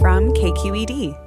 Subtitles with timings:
[0.00, 1.18] From KQED.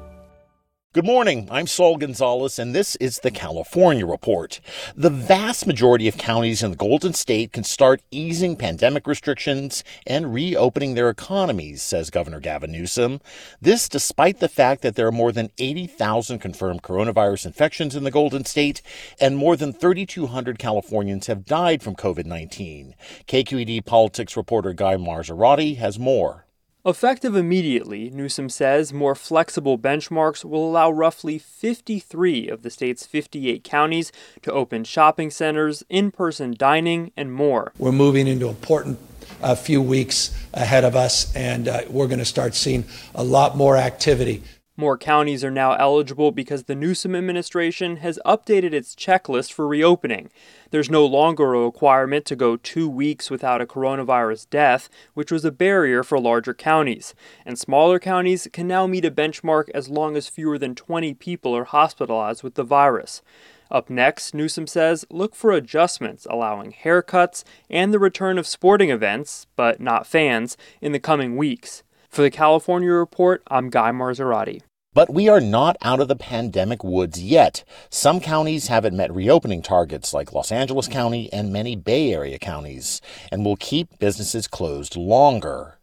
[0.93, 1.49] Good morning.
[1.51, 4.61] I'm Saul Gonzalez, and this is the California Report.
[4.95, 10.33] The vast majority of counties in the Golden State can start easing pandemic restrictions and
[10.33, 13.19] reopening their economies, says Governor Gavin Newsom.
[13.59, 18.11] This despite the fact that there are more than 80,000 confirmed coronavirus infections in the
[18.11, 18.81] Golden State,
[19.19, 22.95] and more than 3,200 Californians have died from COVID 19.
[23.27, 26.45] KQED politics reporter Guy Marzorati has more.
[26.83, 33.63] Effective immediately, Newsom says more flexible benchmarks will allow roughly 53 of the state's 58
[33.63, 37.71] counties to open shopping centers, in person dining, and more.
[37.77, 38.97] We're moving into important
[39.43, 43.55] uh, few weeks ahead of us, and uh, we're going to start seeing a lot
[43.55, 44.41] more activity.
[44.77, 50.29] More counties are now eligible because the Newsom administration has updated its checklist for reopening.
[50.71, 55.43] There's no longer a requirement to go two weeks without a coronavirus death, which was
[55.43, 57.13] a barrier for larger counties.
[57.45, 61.55] And smaller counties can now meet a benchmark as long as fewer than 20 people
[61.55, 63.21] are hospitalized with the virus.
[63.69, 69.47] Up next, Newsom says look for adjustments allowing haircuts and the return of sporting events,
[69.57, 71.83] but not fans, in the coming weeks.
[72.11, 74.63] For the California Report, I'm Guy Marzorati.
[74.93, 77.63] But we are not out of the pandemic woods yet.
[77.89, 82.99] Some counties haven't met reopening targets, like Los Angeles County and many Bay Area counties,
[83.31, 85.77] and will keep businesses closed longer.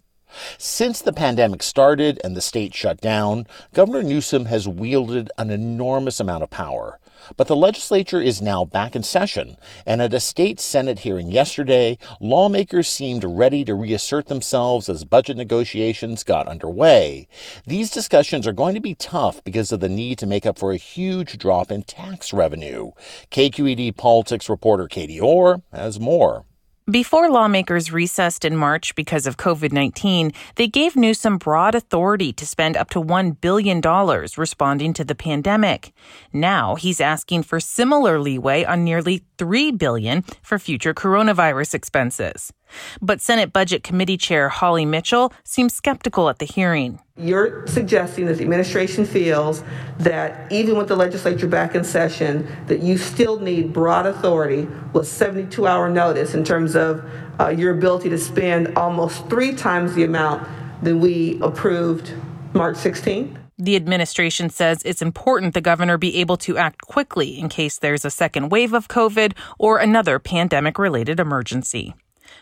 [0.56, 6.21] Since the pandemic started and the state shut down, Governor Newsom has wielded an enormous
[6.21, 6.99] amount of power.
[7.37, 11.99] But the legislature is now back in session, and at a state Senate hearing yesterday,
[12.21, 17.28] lawmakers seemed ready to reassert themselves as budget negotiations got underway.
[17.66, 20.72] These discussions are going to be tough because of the need to make up for
[20.72, 22.93] a huge drop in tax revenue.
[23.31, 26.44] KQED politics reporter Katie Orr has more.
[26.91, 32.47] Before lawmakers recessed in March because of COVID 19, they gave Newsom broad authority to
[32.47, 35.93] spend up to $1 billion responding to the pandemic.
[36.32, 42.54] Now he's asking for similar leeway on nearly 3 billion for future coronavirus expenses.
[43.00, 47.00] But Senate Budget Committee Chair Holly Mitchell seems skeptical at the hearing.
[47.16, 49.64] You're suggesting that the administration feels
[49.98, 55.08] that even with the legislature back in session, that you still need broad authority with
[55.08, 57.04] 72 hour notice in terms of
[57.40, 60.48] uh, your ability to spend almost three times the amount
[60.82, 62.12] than we approved
[62.54, 63.36] March 16th?
[63.60, 68.04] The administration says it's important the governor be able to act quickly in case there's
[68.04, 71.94] a second wave of COVID or another pandemic related emergency.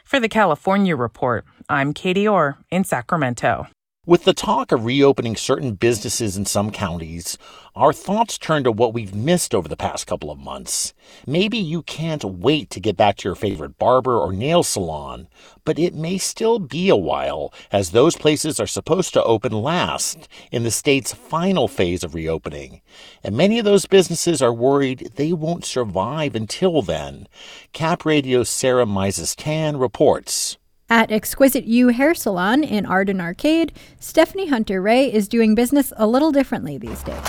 [0.06, 3.66] For the California Report, I'm Katie Orr in Sacramento.
[4.08, 7.36] With the talk of reopening certain businesses in some counties,
[7.74, 10.94] our thoughts turn to what we've missed over the past couple of months.
[11.26, 15.26] Maybe you can't wait to get back to your favorite barber or nail salon,
[15.64, 20.28] but it may still be a while as those places are supposed to open last
[20.52, 22.82] in the state's final phase of reopening.
[23.24, 27.26] And many of those businesses are worried they won't survive until then.
[27.72, 30.58] Cap Radio's Sarah Mizes-Tan reports.
[30.88, 36.06] At Exquisite You Hair Salon in Arden Arcade, Stephanie Hunter Ray is doing business a
[36.06, 37.20] little differently these days.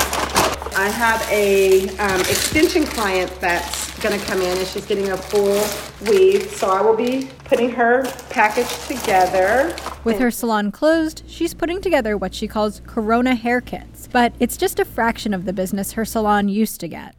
[0.76, 5.18] I have a um, extension client that's going to come in and she's getting a
[5.18, 5.60] full
[6.08, 9.76] weave, so I will be putting her package together.
[10.04, 14.56] With her salon closed, she's putting together what she calls Corona hair kits, but it's
[14.56, 17.17] just a fraction of the business her salon used to get.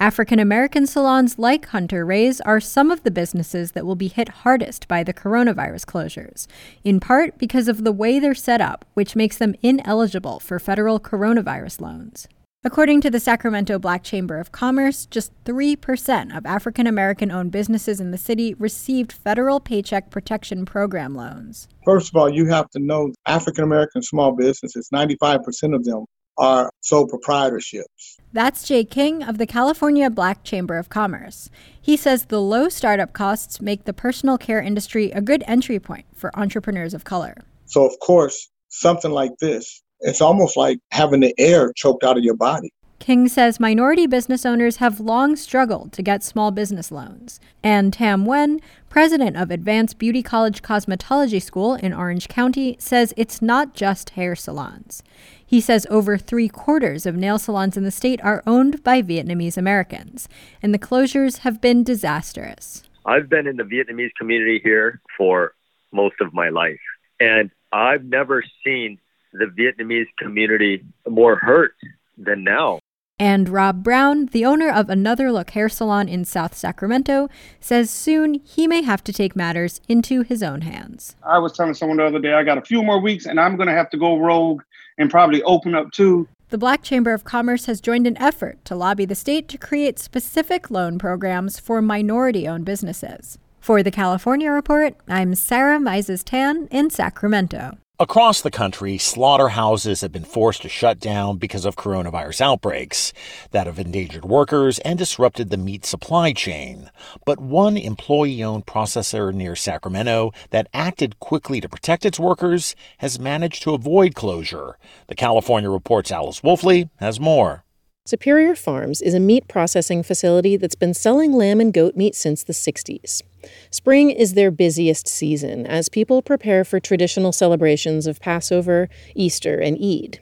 [0.00, 4.28] African American salons like Hunter Ray's are some of the businesses that will be hit
[4.28, 6.46] hardest by the coronavirus closures,
[6.84, 11.00] in part because of the way they're set up, which makes them ineligible for federal
[11.00, 12.28] coronavirus loans.
[12.62, 18.00] According to the Sacramento Black Chamber of Commerce, just 3% of African American owned businesses
[18.00, 21.66] in the city received federal Paycheck Protection Program loans.
[21.84, 26.04] First of all, you have to know African American small businesses, 95% of them
[26.38, 28.16] are sole proprietorships.
[28.32, 31.50] That's Jay King of the California Black Chamber of Commerce.
[31.80, 36.04] He says the low startup costs make the personal care industry a good entry point
[36.14, 37.34] for entrepreneurs of color.
[37.66, 42.24] So, of course, something like this, it's almost like having the air choked out of
[42.24, 42.72] your body.
[42.98, 47.40] King says minority business owners have long struggled to get small business loans.
[47.62, 53.40] And Tam Nguyen, president of Advanced Beauty College Cosmetology School in Orange County, says it's
[53.40, 55.02] not just hair salons.
[55.44, 59.56] He says over three quarters of nail salons in the state are owned by Vietnamese
[59.56, 60.28] Americans,
[60.62, 62.82] and the closures have been disastrous.
[63.06, 65.54] I've been in the Vietnamese community here for
[65.92, 66.80] most of my life,
[67.20, 68.98] and I've never seen
[69.32, 71.74] the Vietnamese community more hurt
[72.18, 72.80] than now.
[73.20, 77.28] And Rob Brown, the owner of Another Look hair salon in South Sacramento,
[77.60, 81.16] says soon he may have to take matters into his own hands.
[81.24, 83.56] I was telling someone the other day, I got a few more weeks and I'm
[83.56, 84.62] going to have to go rogue
[84.98, 86.28] and probably open up too.
[86.50, 89.98] The Black Chamber of Commerce has joined an effort to lobby the state to create
[89.98, 93.36] specific loan programs for minority owned businesses.
[93.60, 97.76] For the California Report, I'm Sarah Mizes-Tan in Sacramento.
[98.00, 103.12] Across the country, slaughterhouses have been forced to shut down because of coronavirus outbreaks
[103.50, 106.92] that have endangered workers and disrupted the meat supply chain.
[107.26, 113.18] But one employee owned processor near Sacramento that acted quickly to protect its workers has
[113.18, 114.78] managed to avoid closure.
[115.08, 117.64] The California Report's Alice Woelfle has more.
[118.06, 122.44] Superior Farms is a meat processing facility that's been selling lamb and goat meat since
[122.44, 123.22] the 60s.
[123.70, 129.76] Spring is their busiest season as people prepare for traditional celebrations of Passover, Easter, and
[129.82, 130.20] Eid.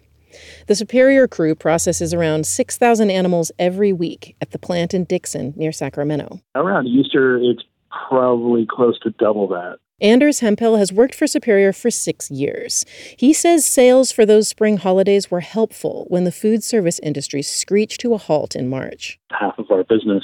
[0.66, 5.72] The Superior crew processes around 6,000 animals every week at the plant in Dixon near
[5.72, 6.40] Sacramento.
[6.54, 7.62] Around Easter, it's
[8.08, 9.78] probably close to double that.
[10.00, 12.84] Anders Hemphill has worked for Superior for six years.
[13.16, 18.00] He says sales for those spring holidays were helpful when the food service industry screeched
[18.00, 19.18] to a halt in March.
[19.30, 20.22] Half of our business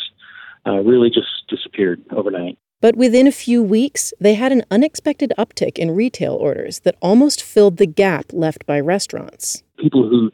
[0.67, 2.59] uh, really just disappeared overnight.
[2.83, 7.41] But within a few weeks, they had an unexpected uptick in retail orders that almost
[7.41, 9.63] filled the gap left by restaurants.
[9.79, 10.33] People who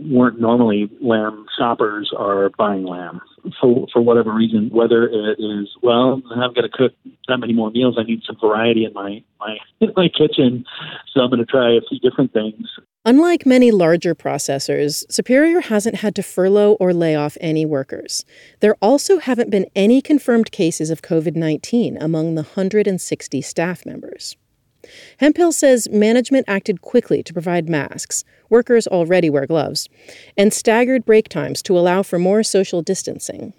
[0.00, 3.20] weren't normally lamb shoppers are buying lamb
[3.60, 4.70] for for whatever reason.
[4.70, 6.92] Whether it is well, I've got to cook
[7.28, 7.96] that many more meals.
[7.96, 10.64] I need some variety in my my in my kitchen,
[11.12, 12.66] so I'm going to try a few different things.
[13.06, 18.24] Unlike many larger processors, Superior hasn't had to furlough or lay off any workers.
[18.60, 24.38] There also haven't been any confirmed cases of COVID 19 among the 160 staff members.
[25.18, 29.86] Hemphill says management acted quickly to provide masks, workers already wear gloves,
[30.34, 33.52] and staggered break times to allow for more social distancing.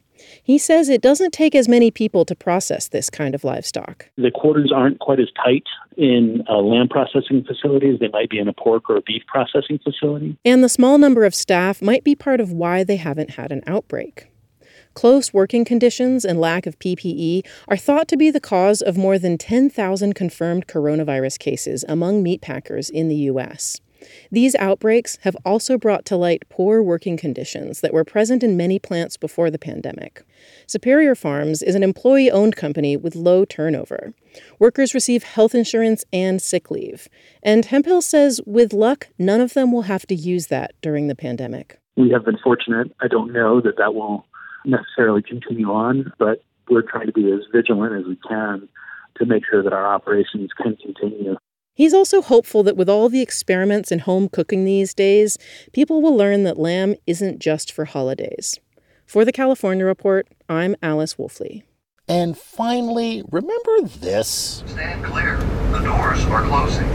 [0.46, 4.12] He says it doesn't take as many people to process this kind of livestock.
[4.16, 5.64] The quarters aren't quite as tight
[5.98, 9.24] in a lamb processing facility as they might be in a pork or a beef
[9.26, 10.38] processing facility.
[10.46, 13.64] And the small number of staff might be part of why they haven't had an
[13.66, 14.30] outbreak.
[14.94, 19.18] Close working conditions and lack of PPE are thought to be the cause of more
[19.18, 23.82] than 10,000 confirmed coronavirus cases among meatpackers in the U.S.
[24.32, 28.80] These outbreaks have also brought to light poor working conditions that were present in many
[28.80, 30.24] plants before the pandemic.
[30.68, 34.14] Superior Farms is an employee owned company with low turnover.
[34.60, 37.08] Workers receive health insurance and sick leave.
[37.42, 41.16] And Hemphill says, with luck, none of them will have to use that during the
[41.16, 41.80] pandemic.
[41.98, 42.92] We have been fortunate.
[43.00, 44.26] I don't know that that will
[44.66, 48.68] necessarily continue on, but we're trying to be as vigilant as we can
[49.18, 51.36] to make sure that our operations can continue.
[51.76, 55.38] He's also hopeful that with all the experiments in home cooking these days,
[55.74, 58.58] people will learn that lamb isn't just for holidays.
[59.06, 61.64] For the California Report, I'm Alice Woelfle.
[62.08, 64.64] And finally, remember this?
[64.68, 65.36] Stand clear.
[65.74, 66.88] The doors are closing.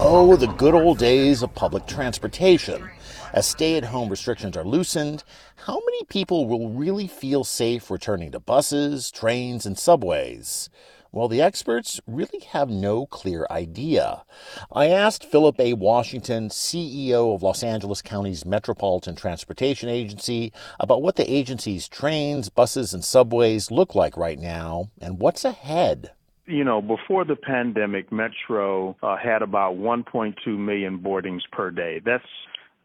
[0.00, 2.88] Oh, the good old days of public transportation.
[3.34, 5.24] As stay at home restrictions are loosened,
[5.66, 10.70] how many people will really feel safe returning to buses, trains, and subways?
[11.14, 14.24] Well, the experts really have no clear idea.
[14.72, 15.74] I asked Philip A.
[15.74, 22.94] Washington, CEO of Los Angeles County's Metropolitan Transportation Agency, about what the agency's trains, buses,
[22.94, 26.12] and subways look like right now and what's ahead
[26.44, 32.00] you know, before the pandemic, Metro uh, had about 1.2 million boardings per day.
[32.04, 32.24] That's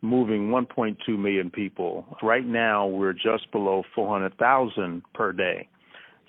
[0.02, 2.06] moving 1.2 million people.
[2.22, 5.68] Right now, we're just below 400,000 per day.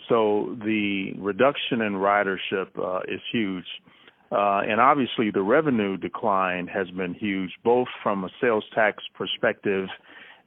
[0.09, 3.67] So the reduction in ridership uh, is huge.
[4.31, 9.89] Uh, and obviously, the revenue decline has been huge, both from a sales tax perspective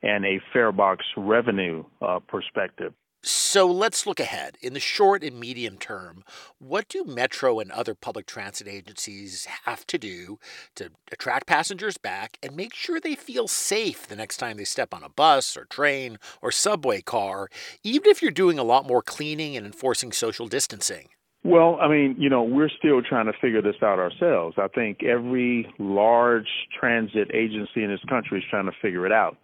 [0.03, 2.93] and a fare box revenue uh, perspective.
[3.23, 4.57] So let's look ahead.
[4.61, 6.23] In the short and medium term,
[6.57, 10.39] what do Metro and other public transit agencies have to do
[10.75, 14.91] to attract passengers back and make sure they feel safe the next time they step
[14.91, 17.47] on a bus or train or subway car,
[17.83, 21.09] even if you're doing a lot more cleaning and enforcing social distancing?
[21.43, 24.57] Well, I mean, you know, we're still trying to figure this out ourselves.
[24.59, 26.47] I think every large
[26.79, 29.37] transit agency in this country is trying to figure it out.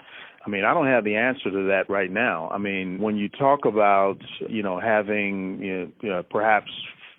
[0.45, 2.49] I mean, I don't have the answer to that right now.
[2.49, 4.17] I mean, when you talk about,
[4.47, 6.71] you know, having you know, perhaps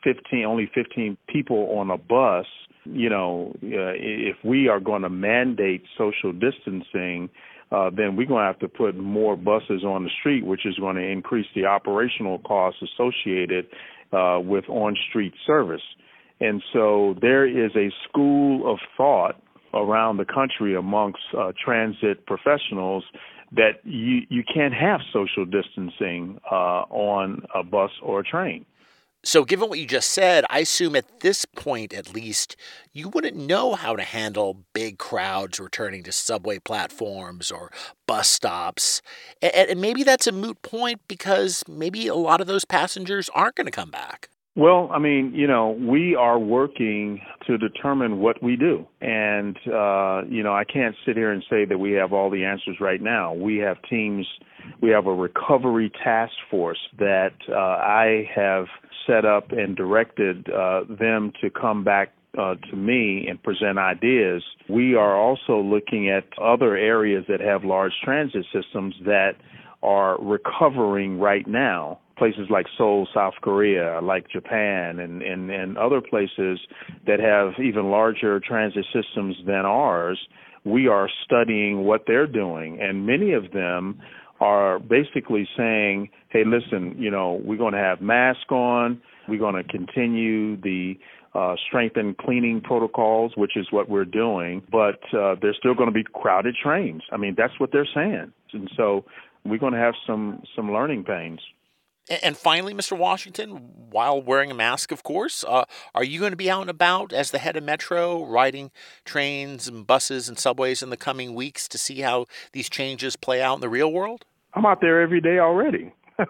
[0.04, 2.46] 15, only 15 people on a bus,
[2.84, 7.28] you know, uh, if we are going to mandate social distancing,
[7.70, 10.74] uh, then we're going to have to put more buses on the street, which is
[10.78, 13.66] going to increase the operational costs associated
[14.12, 15.82] uh, with on-street service.
[16.40, 19.40] And so there is a school of thought
[19.74, 23.04] around the country amongst uh, transit professionals
[23.52, 28.64] that you you can't have social distancing uh, on a bus or a train.
[29.24, 32.54] So, given what you just said, I assume at this point, at least,
[32.92, 37.72] you wouldn't know how to handle big crowds returning to subway platforms or
[38.06, 39.02] bus stops.
[39.42, 43.66] And maybe that's a moot point because maybe a lot of those passengers aren't going
[43.66, 44.28] to come back.
[44.58, 48.84] Well, I mean, you know, we are working to determine what we do.
[49.00, 52.44] And, uh, you know, I can't sit here and say that we have all the
[52.44, 53.32] answers right now.
[53.32, 54.26] We have teams,
[54.82, 58.66] we have a recovery task force that uh, I have
[59.06, 64.42] set up and directed uh, them to come back uh, to me and present ideas.
[64.68, 69.36] We are also looking at other areas that have large transit systems that
[69.82, 76.00] are recovering right now places like Seoul, South Korea, like Japan, and, and, and other
[76.00, 76.58] places
[77.06, 80.18] that have even larger transit systems than ours,
[80.64, 82.80] we are studying what they're doing.
[82.80, 84.00] And many of them
[84.40, 89.54] are basically saying, hey, listen, you know, we're going to have masks on, we're going
[89.54, 90.94] to continue the
[91.34, 91.54] uh,
[92.20, 96.56] cleaning protocols, which is what we're doing, but uh, there's still going to be crowded
[96.60, 97.02] trains.
[97.12, 98.32] I mean, that's what they're saying.
[98.52, 99.04] And so
[99.48, 101.40] we're going to have some, some learning pains.
[102.22, 102.96] And finally, Mr.
[102.96, 103.50] Washington,
[103.90, 105.64] while wearing a mask, of course, uh,
[105.94, 108.70] are you going to be out and about as the head of Metro, riding
[109.04, 113.42] trains and buses and subways in the coming weeks to see how these changes play
[113.42, 114.24] out in the real world?
[114.54, 115.92] I'm out there every day already.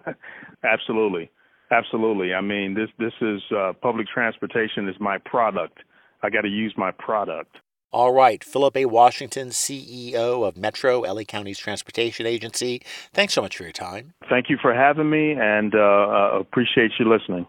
[0.65, 1.31] Absolutely,
[1.71, 2.35] absolutely.
[2.35, 5.79] I mean, this this is uh, public transportation is my product.
[6.23, 7.57] I got to use my product.
[7.91, 8.85] All right, Philip A.
[8.85, 12.83] Washington, CEO of Metro, LA County's transportation agency.
[13.15, 14.13] Thanks so much for your time.
[14.29, 17.47] Thank you for having me, and uh, uh, appreciate you listening.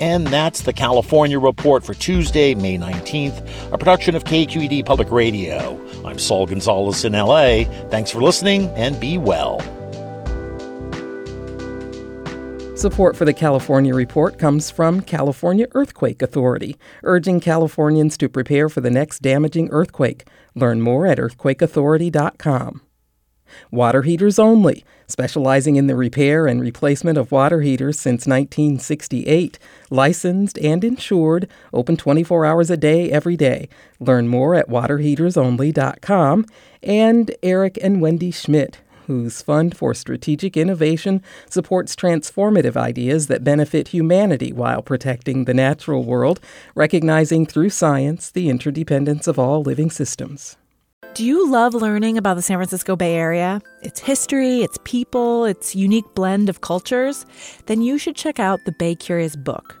[0.00, 5.78] And that's the California Report for Tuesday, May 19th, a production of KQED Public Radio.
[6.06, 7.64] I'm Saul Gonzalez in LA.
[7.90, 9.60] Thanks for listening and be well.
[12.86, 18.80] Support for the California Report comes from California Earthquake Authority, urging Californians to prepare for
[18.80, 20.24] the next damaging earthquake.
[20.54, 22.82] Learn more at earthquakeauthority.com.
[23.72, 29.58] Water Heaters Only, specializing in the repair and replacement of water heaters since 1968.
[29.90, 33.68] Licensed and insured, open 24 hours a day, every day.
[33.98, 36.46] Learn more at waterheatersonly.com.
[36.84, 43.88] And Eric and Wendy Schmidt, whose Fund for Strategic Innovation supports transformative ideas that benefit
[43.88, 46.40] humanity while protecting the natural world,
[46.74, 50.56] recognizing through science the interdependence of all living systems.
[51.14, 53.62] Do you love learning about the San Francisco Bay Area?
[53.80, 57.24] Its history, its people, its unique blend of cultures?
[57.66, 59.80] Then you should check out the Bay Curious book.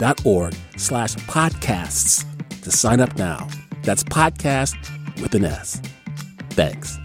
[0.00, 2.24] donate.kqed.org slash podcasts
[2.62, 3.48] to sign up now.
[3.82, 4.76] That's podcast
[5.20, 5.80] with an S.
[6.50, 6.98] Thanks.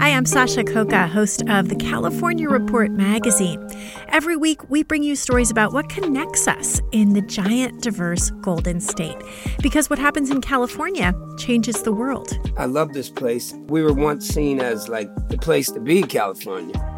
[0.00, 3.68] Hi, I'm Sasha Khokha, host of the California Report magazine.
[4.08, 8.80] Every week, we bring you stories about what connects us in the giant, diverse Golden
[8.80, 9.16] State.
[9.60, 12.38] Because what happens in California changes the world.
[12.56, 13.52] I love this place.
[13.66, 16.97] We were once seen as like the place to be, California.